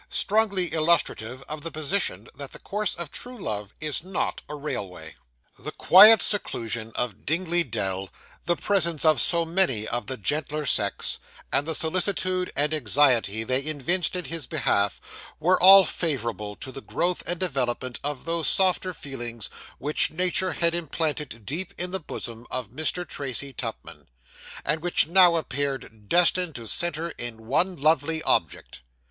STRONGLY 0.09 0.73
ILLUSTRATIVE 0.73 1.43
OF 1.47 1.61
THE 1.61 1.69
POSITION, 1.69 2.27
THAT 2.35 2.53
THE 2.53 2.57
COURSE 2.59 2.95
OF 2.95 3.11
TRUE 3.11 3.37
LOVE 3.37 3.75
IS 3.79 4.03
NOT 4.03 4.41
A 4.49 4.55
RAILWAY 4.55 5.15
The 5.59 5.71
quiet 5.73 6.23
seclusion 6.23 6.91
of 6.95 7.23
Dingley 7.23 7.63
Dell, 7.63 8.09
the 8.45 8.55
presence 8.55 9.05
of 9.05 9.21
so 9.21 9.45
many 9.45 9.87
of 9.87 10.07
the 10.07 10.17
gentler 10.17 10.65
sex, 10.65 11.19
and 11.53 11.67
the 11.67 11.75
solicitude 11.75 12.51
and 12.55 12.73
anxiety 12.73 13.43
they 13.43 13.59
evinced 13.59 14.15
in 14.15 14.25
his 14.25 14.47
behalf, 14.47 14.99
were 15.39 15.61
all 15.61 15.83
favourable 15.83 16.55
to 16.55 16.71
the 16.71 16.81
growth 16.81 17.21
and 17.27 17.39
development 17.39 17.99
of 18.03 18.25
those 18.25 18.47
softer 18.47 18.95
feelings 18.95 19.51
which 19.77 20.09
nature 20.09 20.53
had 20.53 20.73
implanted 20.73 21.45
deep 21.45 21.75
in 21.79 21.91
the 21.91 21.99
bosom 21.99 22.47
of 22.49 22.71
Mr. 22.71 23.07
Tracy 23.07 23.53
Tupman, 23.53 24.07
and 24.65 24.81
which 24.81 25.05
now 25.05 25.35
appeared 25.35 26.09
destined 26.09 26.55
to 26.55 26.65
centre 26.67 27.09
in 27.19 27.45
one 27.45 27.75
lovely 27.75 28.23
object. 28.23 28.81